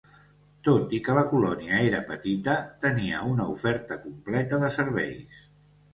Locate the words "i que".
0.97-1.17